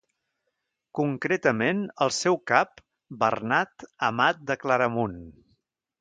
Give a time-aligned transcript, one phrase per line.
[0.99, 2.81] Concretament el seu cap
[3.25, 5.21] Bernat Amat de Claramunt.